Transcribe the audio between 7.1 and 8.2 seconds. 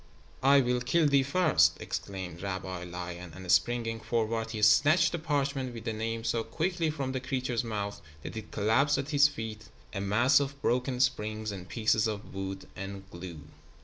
the creature's mouth